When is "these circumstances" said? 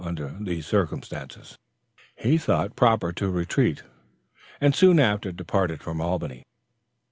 0.39-1.59